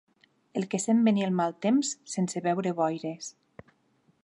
[0.59, 3.31] El que sent venir el mal temps sense veure boires